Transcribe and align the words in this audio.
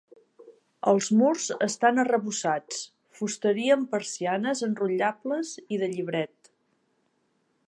Els 0.91 1.09
murs 1.19 1.45
estan 1.65 2.03
arrebossats, 2.05 2.81
fusteria 3.19 3.77
amb 3.79 3.89
persianes 3.95 4.67
enrotllables 4.71 5.57
i 5.77 5.83
de 5.85 5.95
llibret. 5.97 6.55